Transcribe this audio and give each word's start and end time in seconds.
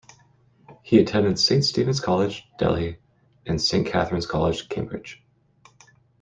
He 0.81 0.97
attended 0.99 1.37
Saint 1.37 1.63
Stephen's 1.63 1.99
College, 1.99 2.49
Delhi, 2.57 2.97
and 3.45 3.61
Saint 3.61 3.85
Catharine's 3.85 4.25
College, 4.25 4.67
Cambridge. 4.67 5.23